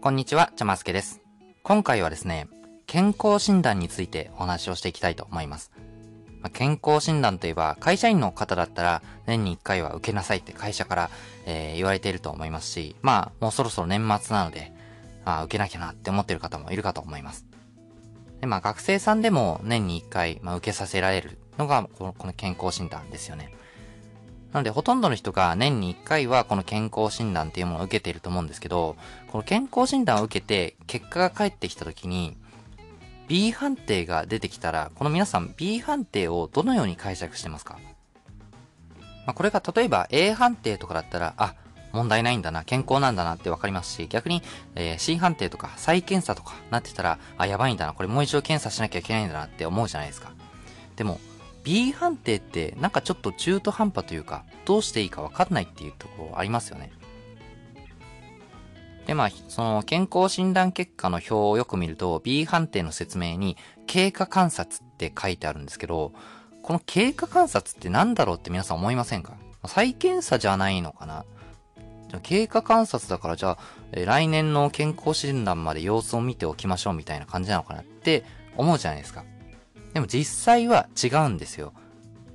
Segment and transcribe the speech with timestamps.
[0.00, 1.20] こんにちは、ちゃますけです。
[1.64, 2.46] 今回はですね、
[2.86, 5.72] 健康診断についてお話をしていきたいと思います。
[6.40, 11.10] ま健康診断といえば、会社員の方だったら年に1回は受けなさいって会社から、
[11.46, 14.72] えー言われていると思いますし、まあ、もうそろそろ年末なので、
[15.24, 17.44] あ受けなきゃなって思ってる方もいるかと思います。
[18.40, 23.52] で、まあ、学生さんでも年に1回、まあ、受けさせられるのがこの、この健康診断ですよね。
[24.52, 28.96] なので、ほとんどの人が年に1回はこの健康診断っていうものを受けていると思うんですけど、
[29.30, 32.36] この健康診断を受けて結果が返ってきたときに、
[33.28, 37.78] B 判定が出てきたら、この皆さん B 判定をどのように解釈してますか？
[39.26, 41.54] まあ、これが例えば A 判定とかだったら、あ、
[41.92, 44.42] 問題ないんだな、健康なんだなってわかりますし、逆に、
[44.74, 50.32] えー C 判定とか再検査とかなってたら、あ、やばいんだな、これもう一度検査しなきゃいけないんだなって思うじゃないですか。
[50.96, 51.20] でも、
[51.68, 56.90] B 判定ってなんかちょっと中途半端というか、どうしていいかわかんないっていうところありますよね。
[59.06, 66.14] で、まあ、その健康診断結果の表をよく見ると、B 判定の説明に経過観察って書いてあるんですけど、
[66.62, 69.34] この経過観察って何だろうって皆さん思いませんか？
[69.66, 71.26] 再検査じゃないのかな？
[72.08, 73.58] じゃ経過観察だからじゃあ、
[73.92, 78.24] え来年の健康診断まで様子を見ておきましょうみたいな感じなのかなって
[78.56, 79.22] 思うじゃないですか。
[79.98, 81.72] でも実際は違うんですよ。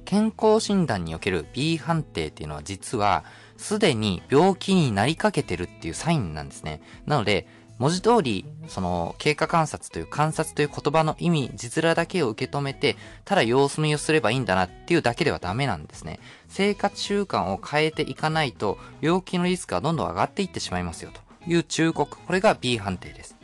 [0.04, 3.24] 健康診断における B 判定っていうのは実は、
[3.56, 6.82] すでに病気になりかけてるっていうサインなんですね。
[7.06, 7.48] なので、
[7.78, 16.20] 文字通り、その、経過観察という観察という言葉の意味、字面だけを受け止めて、ただ様子見をすればいいんだなっていうだけではダメなんですね。
[16.50, 22.18] 生活習慣を変えていかないと、病気のリスクがどんどん上がっていってしまいますよという忠告。
[22.18, 23.38] これが B 判定です。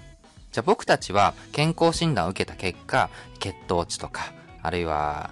[0.59, 5.29] じゃあ僕たちは健康診断を受けた結果、血糖値とか、あるいは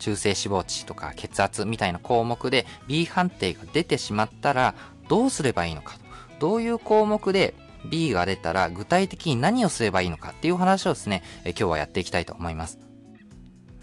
[0.00, 4.74] 中性脂肪値とか血圧みたいな項目で B 判定が出てしまったら
[5.08, 5.94] どうすればいいのか。
[6.40, 7.54] どういう項目で
[7.88, 12.85] B が出たら具体的に何をすればいいのかっていう話をですね、今日はやっていきたいと思います。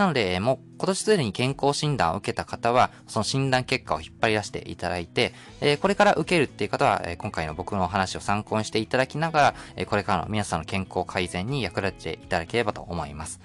[0.03, 13.39] なので、もう今年すでに健康診断を受けた方は、その診断結果を引っ張り出していただいて、えこれから受けるっていう方は、え今回の僕のお話を参考にしていただきながら、えこれからの皆さんの健康改善に役立てていただければと思います。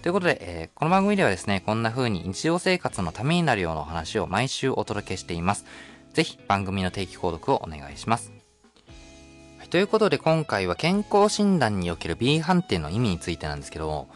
[0.00, 5.66] ということで、えーこの番組ではですね、こんな風に日常生活のためになるようなお話を毎週お届けしています。
[6.14, 8.32] ぜひ番組の定期購読をお願いします。
[9.68, 14.08] ということで今回は健康診断における B 判定の意味についてなんですけど、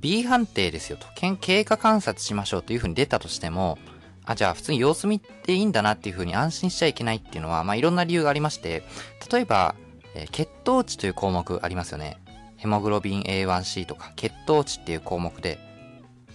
[0.00, 1.06] B 判定ですよと、
[1.40, 3.78] 経過観察しましょうという風に出たとしても、
[4.24, 8.82] あ、じゃあ普通に様子見ていいんだなっていう風に安心しちゃいけないっていうのは、まあいろんな理由がありまして、
[9.30, 9.74] 例えば、
[10.14, 12.18] えー血糖値という項目ありますよね。
[12.56, 15.58] ヘモグロビン A1C とか血糖値っていう項目で、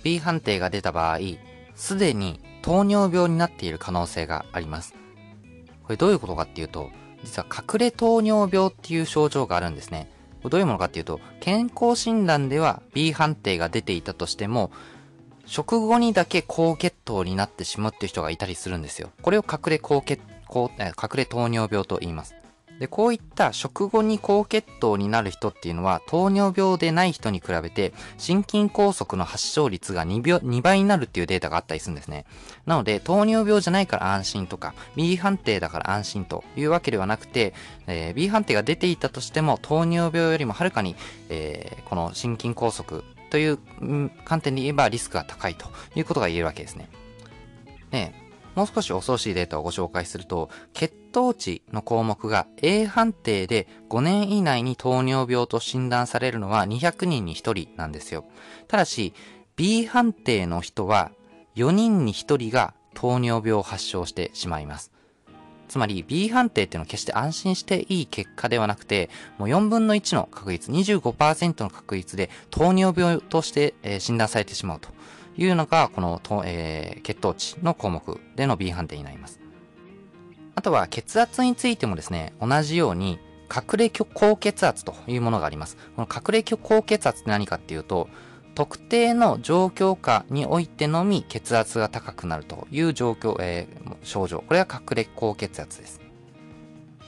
[0.04, 1.20] B 判定が出た場合、
[1.76, 4.94] すでに糖尿病になっている可能性があります。
[5.84, 6.92] これどういうことかっていうと、
[7.24, 10.10] 実は隠れ糖尿病っていう症状があるんですね。
[10.44, 14.72] どういうものかっていうと、健康診断では B 判定が出ていたとしても、
[15.45, 19.09] 食後にだけ高血糖になってしまうっていう人がいたりするんですよ。
[19.22, 22.38] これを隠れ高血、高隠れ糖尿病と言います。
[22.79, 32.25] で、こういった食後に高血糖になる人っていうのは、糖尿病でない人に比べて、心筋梗塞の発症率が 2, 秒2倍になるっていうデータがあったりするんですね。
[32.66, 37.53] なので、糖尿病じゃないから安心とか、B 判定だから安心というわけではなくて、
[37.88, 40.95] えー B 判定が出ていたとしても、糖尿病よりもはるかに、
[41.29, 43.59] えーこの心筋梗塞という
[44.25, 46.89] 観点で言えばリスクが高いということが言えるわけですね。
[47.91, 48.28] ね
[48.59, 58.25] もう少し恐ろしいデータをご紹介すると、血糖値の項目が A 判定で5年以内に糖尿病と診断されるのは200人に1人なんですよ。
[58.68, 59.14] ただし、
[59.56, 61.12] B 判定の人は
[61.56, 64.92] 4人に1人が糖尿病を発症してしまいます。
[65.69, 74.90] つまり B 判定っていうのは決して安心していい結果ではなくて、もう4分の1の確率、25%の確率で糖尿病として、え診断されてしまうと
[75.39, 79.39] いうのが、この、えー血糖値の項目での B 判定になります。
[80.56, 83.19] あとは血圧についてもですね、同じように
[83.50, 85.77] 隠れ高血圧というものがあります。
[85.95, 88.09] この隠れ高血圧って何かっていうと、
[88.53, 94.44] 特定の状況下においてのみ血圧が高くなるという状況、えー症状。
[94.45, 96.01] これが隠れ高血圧です。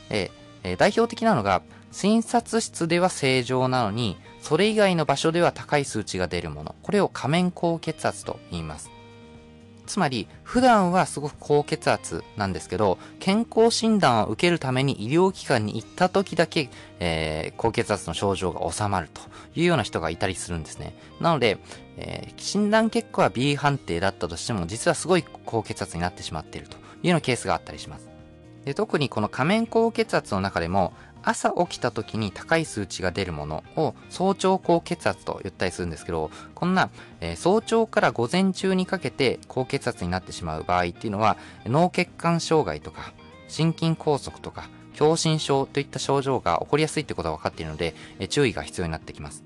[0.10, 6.76] えー代表的なのが、診察室では正常なのに、それ以外の場所では高い数値が出るもの。
[6.82, 8.90] これを仮面高血圧と言います。
[9.88, 19.22] つまり、普段はすごく高血圧なんですけど、健康診断を受けるために医療機関に行った時だけ、えー高血圧の症状が収まると
[19.54, 20.96] いうような人がいたりするんですね。
[21.20, 21.58] なので、
[21.98, 28.08] えー診断結果は B 判定だったとしても、実はすごい高血圧になってしまっているというようなケースがあったりします。
[28.66, 36.90] で特にこの仮面高血圧の中でも、朝起きた時に高い数値が出るものを早朝高血圧と言ったりするんですけど、こんな、
[37.20, 43.14] えー、早朝から午前中にかけて高血圧になってしまう場合っていうのは、脳血管障害とか、
[43.48, 49.44] 心筋梗塞とか、狭心症といった症状が起こりやすいってことが分かっているので、えー、注意が必要になってきます。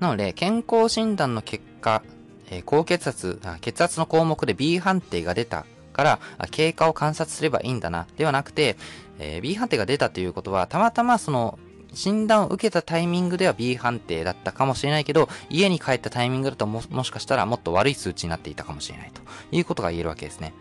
[0.00, 2.02] なので、健康診断の結果、
[2.50, 6.18] えー、高血圧血圧の項目で B 判定が出たから、
[6.50, 8.76] 経過を観察すればいいんだな、ではなくて、
[9.18, 11.58] えー、B 判定が出たということは、たまたまその、
[11.94, 20.52] 診断を受けたタイミングでは B 判定だったかもしれないけど、家に帰ったタイミングだとも、もしかしたらもっと悪い数値になっていたかもしれないということが言えるわけですね。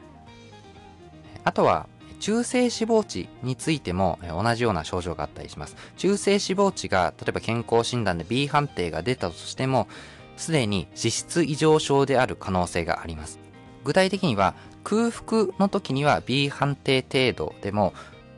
[1.43, 1.87] あとは、
[2.21, 5.75] 中性脂肪値についても同じような症状があったりします。
[5.97, 9.89] 中性脂肪値が、例えば健康診断で B 判定が出たとしても、
[10.37, 13.39] すでに脂質異常症である可能性があります。
[13.83, 14.55] 具体的には、
[14.85, 17.93] 空腹の時には B 判定程度でも、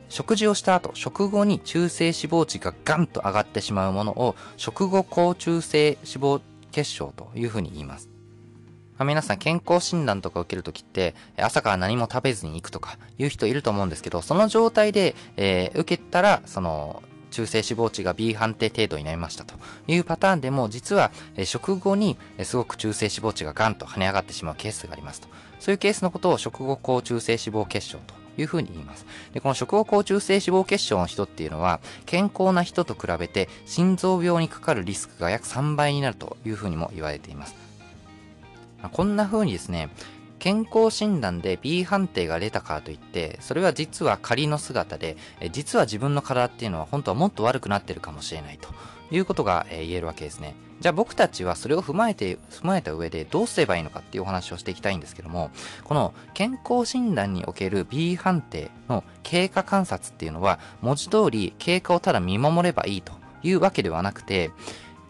[0.08, 6.40] 食事をした後、食後に中性脂肪値がガンと上がってしまうものを、食後高中性脂肪
[6.72, 8.08] 結晶というふうに言います。
[8.96, 17.02] まあ、皆さん健康診断とか受けるときって、朝から何も食べずに行くとかいう人いると思うんですけど、その状態で、えー、受けたら、その、
[17.38, 19.54] 中性脂肪値が B 判定程度になりましたと
[19.86, 21.12] いうパターンでも、実は、
[21.44, 25.28] 食後に、すごく中性脂肪値がガンと跳ね上がってしまうケースがありますと。
[25.60, 29.06] そういうケースのことを食後高中性脂肪結晶というふうに言います。
[29.32, 37.54] で、この食後高中性脂肪結晶の人っていうのは、健康な人と比べて心臓病にかかるリスクが約3倍になるというふうにも言われています。
[38.92, 39.90] こんな風にですね、
[40.38, 45.16] 健康診断で B 判定が出たからといって、それは実は仮の姿で、
[45.52, 48.68] 実は自分の体っていうのは本当はもっと悪くなってるかもしれないと
[49.14, 50.54] いうことが言えるわけですね。
[50.80, 55.50] じゃあ僕たちはそれを踏まえて、踏まえた上でどうすればいいのかっていうお話をしていきたいんですけども、
[55.82, 63.12] この健康診断における B 判定の経過観察っていうのは、文字通り経過をただ見守ればいいと
[63.42, 64.52] いうわけではなくて、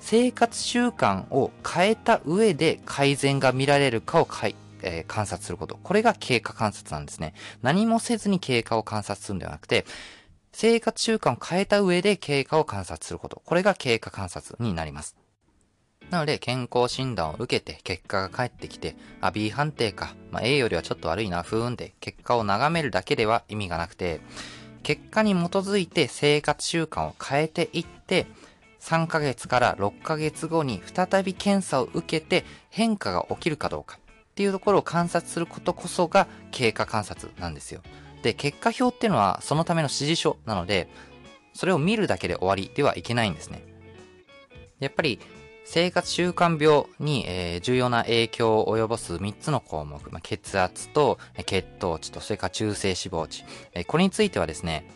[0.00, 5.78] 生活習慣を変えた上で改善が見られるかをかい、えー、観察すること。
[5.82, 7.34] これが経過観察なんですね。
[7.62, 9.84] 何もせずに経過を観察するんではなくて、
[10.52, 13.42] 生活習慣を変えた上で経過を観察すること。
[13.44, 15.16] これが経過観察になります。
[16.10, 20.14] なので、健康診断を受けて結果が返ってきて、あ、B 判定か。
[20.30, 24.20] まあ、A よりはちょっと悪いな、ふーんで、結果を眺めるだけでは意味がなくて、
[24.82, 28.26] 結果に基づいて生活習慣を変えていって、
[28.81, 33.98] 3ヶ月から6ヶ月後に再び検査を受けて変化が起きるかどうか
[34.38, 37.81] っていうところを観察することこそが経過観察なんですよ。
[38.23, 40.88] で、結果表っていうのはそのための指示書なので、
[41.55, 43.64] それを見るだけで終わりではいけないんですね。
[44.79, 45.19] やっぱり
[45.64, 54.88] 生活習慣病に、えー、重要な影響を及ぼす3つの項目、まあ、血圧と血糖値とそれから中性脂肪値、えー、これについてはですね、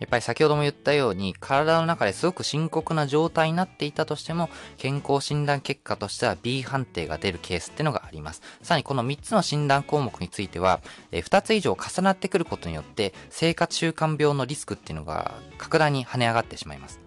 [0.00, 4.48] やっぱり先ほども言ったように、体の中ですごく深刻な状態になっていたとしても、
[4.78, 8.40] 健康診断結果としては B 判定が出るケースってのがあります。
[8.62, 10.80] さらにこの3つの診断項目については、
[11.12, 16.98] 2つ以上重なってくることによって、生活習慣病のリスクっていうのが格段に跳ね上がってしまいます。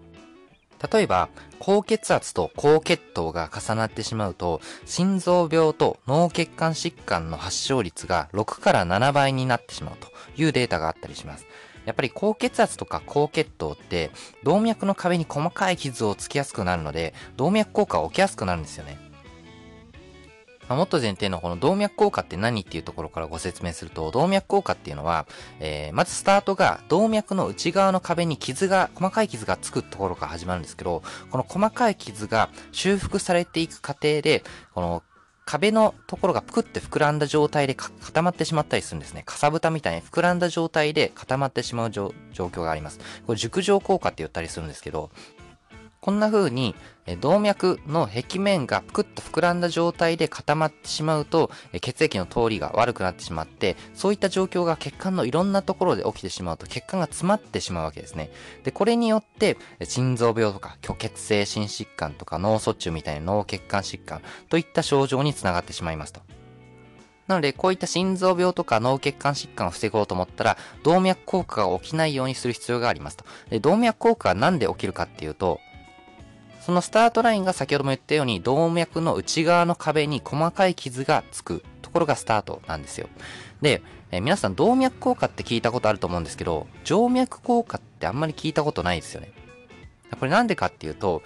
[0.91, 1.29] 例えば、
[1.59, 11.47] 高血圧と高血糖が重なってしまうと、心臓病と脳血管疾患の発症率が6から7倍になってしまうというデータがあったりします。
[11.85, 14.11] やっぱり高血圧とか高血糖って
[14.43, 19.13] 動脈の壁に細かい傷をつきやすくなるので動脈硬化が起きやすくなるんですよね。
[20.67, 25.27] ま、もっと前提のこの動脈硬化って何っていうところからご説明すると、動脈硬化っていうのは、
[25.59, 35.03] えー、まずスタートが動脈の内側の壁に傷が、細かい傷がつくところから始まるんですけど、この細かい傷が修復されていく過程で、この
[35.45, 39.23] 壁のところがぷくって膨らんだ状態で固まってしまったりするんですね。
[39.25, 42.99] かさぶたみたいに膨らんだ状態で固まってしまう状況があります。
[43.27, 45.11] これ熟成効果って言ったりするんですけど、
[46.03, 46.75] こんな風に、
[47.21, 58.31] 動脈の壁面がぷくっと膨らんだ状態で固まってしまうと、血液の通りが悪くなってしまって、そういった状況が血管のいろんなところで起きてしまうと、血管が詰まってしまうわけですね。
[58.65, 66.19] で、これによって、心臓病とか、虚血性心疾患とか、脳卒中みたいな脳血管疾患といった症状につながってしまいますと。
[67.27, 73.23] なので、こういった心臓病とか脳血管疾患を防ごうと思ったら、動脈硬化が起きないようにする必要がありますと。
[73.49, 75.61] で動脈硬化は何で起きるかっていうと、
[76.65, 83.09] そのスタートラインが先ほども言ったように動脈の内側の壁に細かい傷がつくところがスタートなんですよ。
[83.61, 89.33] で、え皆さん動脈硬化って聞いたことあると思うんですけど、静脈硬化ってあんまり聞いたことないですよね。
[90.17, 91.21] これなんでかっていうと、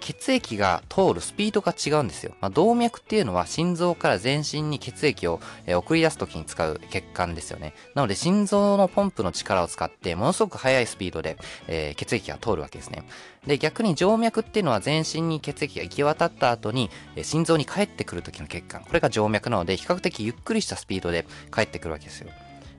[0.00, 2.34] 血液が通るスピードが違うんですよ。
[2.40, 7.74] まあ、動脈っていうのは心臓から全身に血液を、え送り出す時に使う血管ですよね。
[7.94, 11.36] なので心臓のポンプの力を使ってものすごく速いスピードで、
[11.68, 13.04] えー、血液が通るわけですね。
[13.46, 18.82] で、逆に静脈っていうのは全身に血液が行き渡った後に、え心臓に帰ってくる時の血管。
[18.82, 22.30] これが静脈なので比較的ゆっくりしたスピードで帰ってくるわけですよ。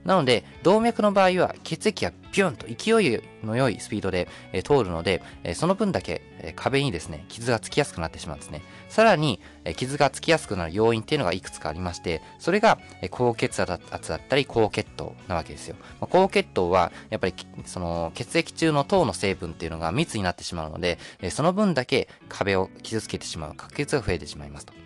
[0.04, 4.26] なので、動脈の場合は血液がピュンと勢いの良いスピードで、
[4.64, 5.22] 通るので、
[5.54, 6.22] その分だけ、
[6.56, 8.62] 壁にですね、傷がつきやすくなってしまうんですね。
[8.88, 9.40] さらに、
[9.76, 12.78] 傷がつきやすくなる要因っていうのがいくつかありまして、それが、
[13.10, 13.78] 高血圧
[14.08, 15.76] だったり高血糖なわけですよ。
[16.00, 17.34] 高血糖は、やっぱり、
[17.66, 20.98] その、血液中の糖の成分っていうのが密になってしまうので、
[21.30, 24.81] その分だけ壁を傷つけてしまう確率が増えてしまいますと。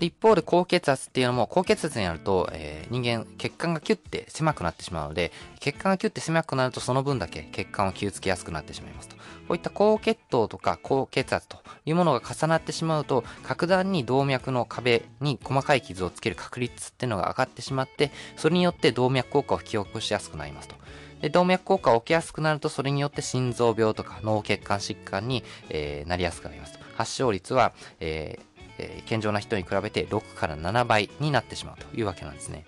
[0.00, 9.16] 一方で高血圧っていうのも高血圧になると、えー、人間血管がキュッて狭くなってしまうので血管がキュッて狭くなるとその分だけ血管を傷つけやすくなってしまいますと。
[9.16, 20.76] こういった高血糖とか高血圧というものが重なってしまうと格段に動脈の壁に細かい傷をつける確率っていうのが上がってしまってそれによって動脈硬化を引き起こしやすくなりますと。
[21.20, 26.78] で動脈硬化が起きやすくなるとそれによって心臓病とか脳血管疾患に、えー、なりやすくなりますと。
[26.96, 32.64] 発症率は、えーえー、健常な人に比べて6から7倍になってしまうというわけなんですね。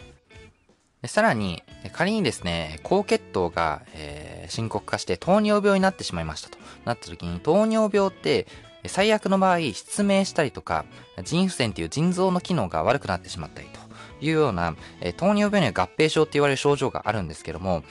[1.05, 8.47] さらに、仮にですね、高血糖が、えー、深刻化して糖尿病になってしまいましたとなった時に、糖尿病って、
[8.87, 10.85] 最悪の場合、失明したりとか、
[11.25, 13.81] 腎不全という腎臓の機能が悪くなってしまったりと
[14.25, 17.85] いうような、え、糖尿病には合併症って言われる症状があるんですけども、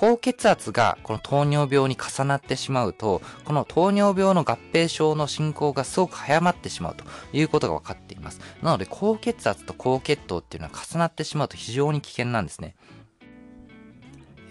[0.00, 7.04] 高血圧がこの糖尿病に重なってしまうと、この糖尿病の合併症の進行がすごく早まってしまうと
[7.34, 8.40] いうことが分かっています。
[8.62, 12.76] なので、高血圧と高血糖っていうのは重なってしまうと非常に危険なんですね。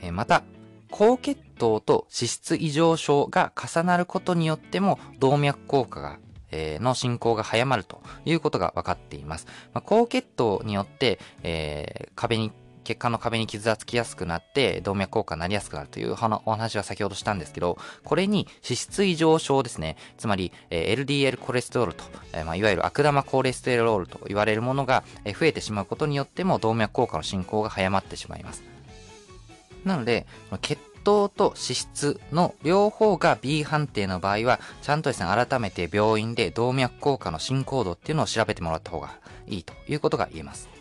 [0.04, 0.44] えまた、
[0.92, 6.20] 高血糖と脂質異常症が重なることによっても動脈硬化が
[6.52, 9.48] えの進行が早まるということが分かっています。
[9.74, 12.52] まあ、高血糖によって、えー、壁に
[12.90, 19.96] 血管の壁に傷がつきやすくなって動脈硬化になりやすくなるというお話は先ほどしたんですけど、これに脂質異常症ですね。
[20.18, 22.04] つまり、え LDL コレステロールと、
[22.34, 28.64] えまあ、いわゆる悪玉コレステロールと言われるものが、え増えてしまうことによっても動脈硬化の進行が早まってしまいます。
[29.86, 30.26] なので、
[30.62, 39.12] 血糖と脂質の両方が B 判定の場合は、ちゃんとですね、改めて病院で動脈硬化の進行度っていうのを調べてもらった方が
[39.46, 40.79] いいということが言えます。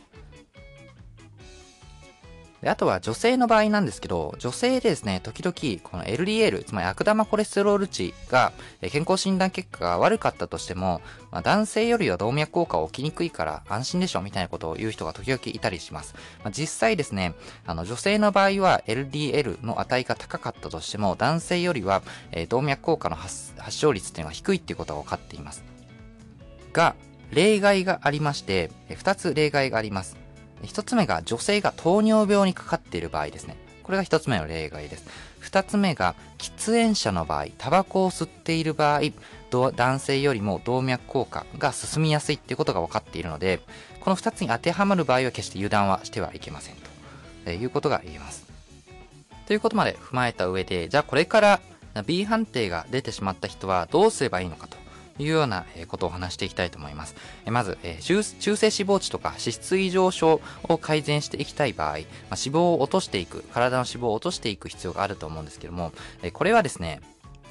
[2.63, 8.53] であとは女性の場合なんですけど、女性でですね、時々この LDL、つまり悪玉コレステロール値が
[8.91, 11.01] 健康診断結果が悪かったとしても、
[11.31, 16.17] まあ、男性よりは動脈硬化起きにくいから安心でしょみたいなことを言う人が時々いたりします。
[16.43, 17.35] まあ、実際ですね、
[17.65, 22.03] あの女性の場合は LDL の値が高かったとしても、男性よりは、
[22.49, 25.63] 動脈硬化の発症率っていうのが低いっていうことが分かっています。
[26.73, 26.97] が、
[27.31, 30.17] 例外がありまして、2つ例外があります。
[30.63, 33.57] 一つ目が女性が糖尿病にかかっている場合ですね。
[33.83, 35.07] これが一つ目の例外です。
[35.39, 39.01] 二つ目が喫煙者の場合、タバコを吸っている場合、
[39.51, 43.61] 男性よりも動脈硬化が進みやすいっていうことが分かっているので、
[44.01, 46.83] この二つに当てはまる場合は決して油断はしてはいけませんと
[47.47, 48.47] えいうことが言えます。
[49.47, 51.61] ということまで踏まえた上で、じゃあこれから
[52.05, 54.77] B 判定が出てしまった人はどうすればいいのかと
[55.19, 57.15] いうようなことを話していきたいと思います。
[57.47, 65.93] まず、中性脂肪値とか脂質異常症を改善していきたい場合、ま、脂肪を落としていく、体の脂肪を落としていく必要があると思うんですけども、
[66.33, 67.01] これはですね、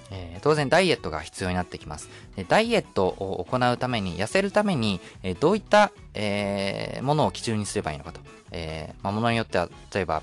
[0.09, 2.09] え、当然ダイエットが必要になってきます。
[2.47, 8.21] ダイエットを行うために、痩せるために、え、どういった、えー、ものを基準にすればいいのかと。
[8.51, 10.21] えまあ、ものによっては、例えば、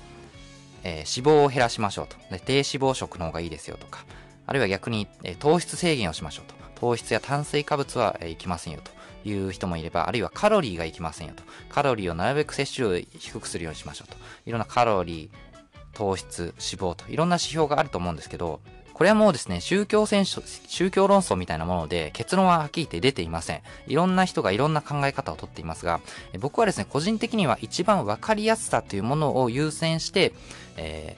[0.83, 2.39] え脂肪を減らしましょうとで。
[2.39, 4.05] 低脂肪食の方がいいですよとか、
[4.45, 6.64] あるいは逆に、え糖質制限をしましょうと。
[6.85, 11.41] 糖質や炭水化物はいきませんよという人もいれば、あるいはカロリーがいきませんよと。
[11.67, 14.17] カロリーをなるべく摂取量を低くするようにしましょうと。
[14.45, 18.59] いろんなカロリー、糖質、脂肪といろんな指標があると思うんですけど、
[18.93, 23.61] これはもうですね、宗教戦宗教論争みたいなもので結論ははっきり言って出ていません。
[23.87, 26.01] いろんな人がいろんな考え方をとっていますが、
[26.39, 30.33] 僕はですね、個人的には一番わかりやすさというものを優先して、
[30.77, 31.17] え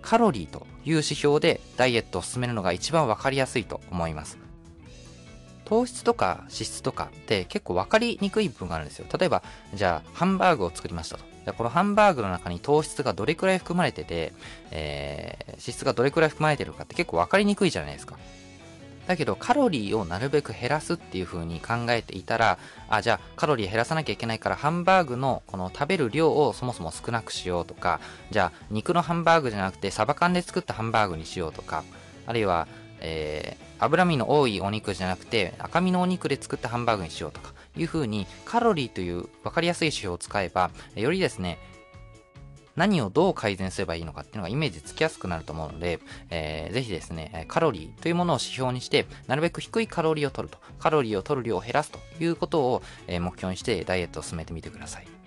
[0.00, 4.38] カロリーという指標でダイエットを進めるのが一番わかりやすいと思います。
[5.70, 9.06] 糖質とか脂質とかって結構分かりにくい部分があるんですよ。
[9.16, 11.22] 例えば、じゃあ、ハンバーグを作りましたと。
[11.22, 14.32] じゃあこのハンバーグの中に糖質がどれくらい含まれてて、
[14.72, 18.18] えー、脂質がどれくらい含まれてるかって結構分かりにくいじゃないですか。
[19.06, 22.58] だけど、カロリーをなるべく減らすっていう風に考えていたら、
[22.88, 28.00] あ、じゃあカロリー減らさなきゃいけないから、ハンバーグのこの食べる量をそもそも少なくしようとか、
[28.32, 31.84] じゃあ肉のハンバーグじゃなくてサバ缶で作ったハンバーグにしようとか、
[32.26, 32.66] あるいは
[33.00, 41.58] えー、脂身の多いお肉じゃなくて赤身のお肉で作ったハンバーグにしようとかいう風にカロリーという分かりやすい指標を使えばよりですね
[42.76, 55.19] 何をどう改善すればいいのかっていうのがイメージつきやすくなると思うので、えー、ぜひですね、カロリーというものを指標にして、なるべく低いカロリーを取ると、カロリーを取る量を減らすということを、目標にしてダイエットを進めてみてください。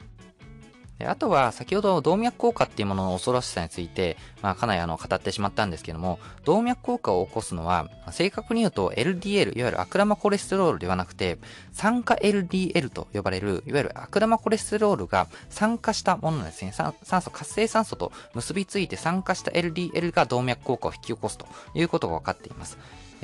[1.07, 11.38] あとは、先ほど動脈硬化っていうものの恐ろしさについて、まあ、かなりあの、語ってしまったんですけども、動脈硬化を起こすのは、正確に言うと LDL、いわゆる悪玉コレステロールではなくて、
[11.72, 16.72] 酸化 LDL と呼ばれる、いわゆる悪玉コレステロールが酸化したものなんですね。
[16.72, 22.77] 酸素、活性酸素と結びついて酸化した LDL が動脈硬化を引き起こすということが分かっています。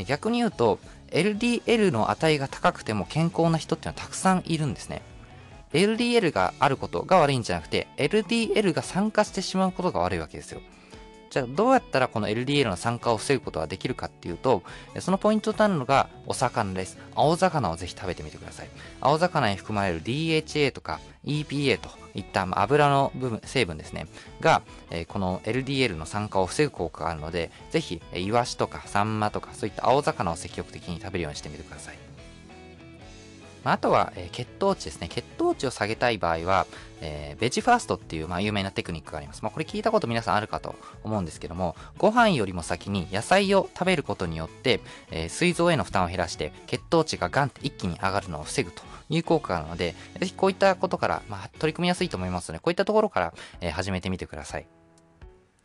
[0.05, 0.79] 逆に言うと、
[1.11, 5.01] LDL の値が高くても健康な人っていうのはたくさんいるんですね。
[5.73, 10.61] LDL があることが悪いんじゃなくて、LDL が酸化してしまうことが悪いわけですよ。
[11.29, 14.63] じゃあどうやったらこの LDL の酸化を防ぐことができるかっていうと、
[14.99, 16.97] そのポイントとなるのがお魚です。
[17.13, 18.69] 青魚をぜひ食べてみてください。
[18.99, 24.07] 青魚に含まれる DHA とか EPA といった油の部分、成分ですね、
[24.41, 24.63] が、
[25.07, 32.08] この LDL の酸化を防ぐ効果があるので、ぜひ、イワシとかサンマとかそういった青魚を積極的に食べるようにしてみてください。
[33.63, 35.07] まあ、あとは、えー、血糖値ですね。
[35.09, 36.67] 血糖値を下げたい場合は、
[37.01, 39.41] えー、ベジファーストっていう、まあ、有名なテクニックがあります。
[39.43, 54.78] まあ、これ聞いたこと皆さんあるかと思うんですけども、ご飯よりも先に野菜を食べることによって、えー、膵臓への負担を減らして、血糖値がガンって一気に上がるのを防ぐという効果があるので、ぜひこういったことから、まあ、取り組みやすいと思いますので、こういったところから、えー、始めてみてください。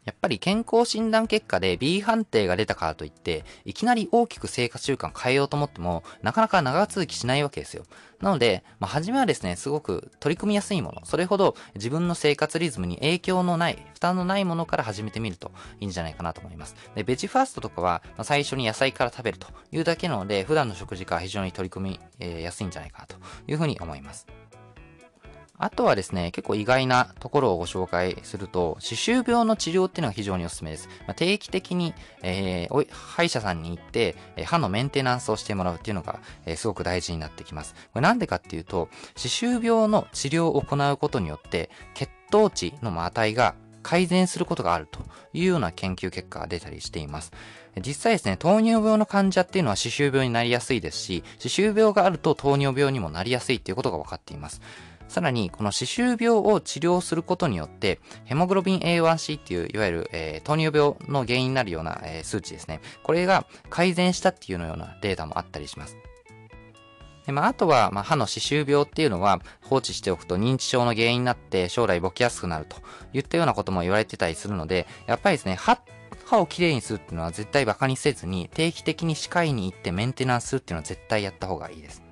[0.05, 7.85] やっぱり健康診断結果で B 判定が出たからといって、いきなり大きく生活習慣変えようと思っても、なかなか長続きしないわけですよ。
[8.21, 16.75] なので、まあ、初めはですね、すごく取り組みやすいもの、それほど自分の生活リズムに影響のない、負担のないものから始めてみるといいんじゃないかなと思います。
[16.95, 24.27] で、ベジファーストとかは、まあ、最初に野菜から食べるというだけなので、普段の食事から非常に取り組み、えー、やすいんじゃないかなというふうに思います。
[25.57, 30.89] あとはですね、結構意外なところをご紹介すると、歯周病の治療っていうのが非常におすすめです。
[31.07, 37.75] まあ、定期的に、えー、歯医者さんに行って、歯のメンテナンスをしてもらうっていうのが、えー、すごく大事になってきます。
[37.93, 45.01] これなんでかっていうと、歯周病の治療を行うことによって、血糖値の値が改善することがあると
[45.33, 47.31] いうような研究結果が出たりしています。
[47.85, 54.61] 実際ですね、糖尿病の患者っていうのは歯周病になりやすいですし、歯周病があると糖尿病にもなりやすいっていうことが分かっています。
[55.09, 62.81] さらに、この歯周病を治療することによって、ヘモグロビン A1C っていう、いわゆる、えー、糖尿病の原因になるような、えー、数値ですね。
[63.03, 65.97] これが改善したっていうようなデータもあったりします。
[67.27, 72.77] でまあ、あとは、まあ、歯の歯周病っていうのは放置しておくと認知症の原因になって将来ボケやすくなると
[73.15, 75.81] いったようなことも言われてたりするので、やっぱりですね、歯
[76.27, 82.04] 歯をきれいにするっていうのは絶対馬鹿にせずに定期的に歯科医に行ってメンテナンスするっていうのは絶対やった方がいいです。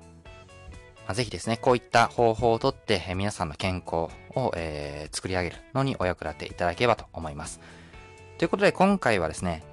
[1.11, 7.59] ぜひですね、こういった方法をとって、皆さんの健康を、えー、作り上げるのにお役立ていただければと思います。
[8.37, 9.63] ということで今回はですね、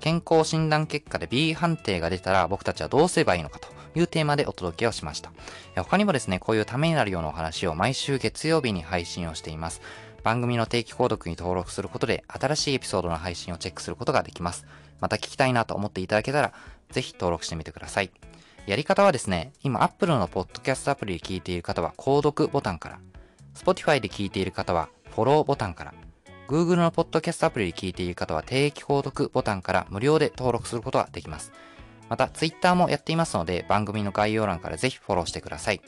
[0.00, 5.30] 健康診断結果で B 判定が出たら僕たちはどうすればいいのかというテーマでお届けをしました。
[5.76, 9.82] 他にもですね、こういうためになるようなお話を毎週月曜日に配信をしています。
[10.22, 14.66] 番組の定期購読に登録することで新しいエピソードの配信をチェックすることができます。
[15.00, 16.52] また聞きたいなと思っていただけたら、
[16.90, 18.10] ぜひ登録してみてください。
[18.70, 23.00] やり方はですね、今 Apple のポッドキャストアプリで聞いている方は購読ボタンから、
[23.52, 25.94] Spotify で聞いている方はフォローボタンから、
[26.46, 31.50] Google のポッドキャストアプリで聞いている方は定期購読ボタンから無料で登録することができます。
[32.08, 35.80] また Twitter もやっていますので番組の概要欄からぜひフォローしてください。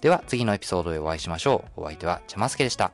[0.00, 1.82] では次のエピソードでお会いしましょう。
[1.82, 2.90] お相手はちゃますけでした。